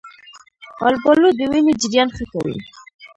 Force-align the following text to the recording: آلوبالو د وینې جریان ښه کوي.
آلوبالو 0.85 1.27
د 1.37 1.39
وینې 1.51 1.73
جریان 1.81 2.09
ښه 2.15 2.25
کوي. 2.31 2.57